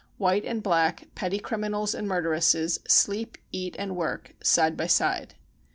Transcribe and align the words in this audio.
White 0.17 0.45
and 0.45 0.63
black, 0.63 1.09
petty 1.13 1.37
criminals 1.37 1.93
and 1.93 2.07
murderesses 2.07 2.79
sleep, 2.87 3.37
eat 3.51 3.75
and 3.77 3.95
work, 3.95 4.33
side 4.41 4.75
by 4.75 4.87
side. 4.87 5.35